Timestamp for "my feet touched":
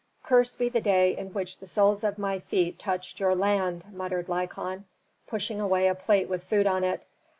2.17-3.19